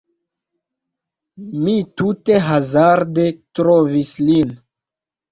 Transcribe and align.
Mi 1.65 1.75
tute 2.01 2.39
hazarde 2.45 3.25
trovis 3.59 4.09
lin 4.31 4.55